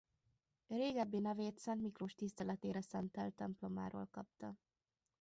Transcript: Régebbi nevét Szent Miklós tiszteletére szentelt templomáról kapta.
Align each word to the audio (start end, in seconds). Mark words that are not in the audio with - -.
Régebbi 0.67 1.19
nevét 1.19 1.57
Szent 1.57 1.81
Miklós 1.81 2.15
tiszteletére 2.15 2.81
szentelt 2.81 3.33
templomáról 3.33 4.07
kapta. 4.11 4.55